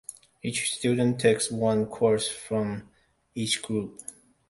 [0.41, 2.89] Each student takes one course from
[3.35, 3.99] each group.